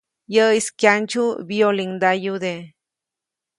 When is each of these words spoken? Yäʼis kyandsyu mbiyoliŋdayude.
Yäʼis 0.33 0.67
kyandsyu 0.79 1.23
mbiyoliŋdayude. 1.43 2.53